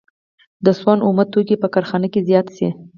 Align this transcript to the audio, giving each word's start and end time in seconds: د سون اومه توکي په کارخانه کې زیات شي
د 0.65 0.67
سون 0.79 0.97
اومه 1.07 1.23
توکي 1.31 1.55
په 1.61 1.67
کارخانه 1.73 2.07
کې 2.13 2.19
زیات 2.29 2.47
شي 2.57 2.69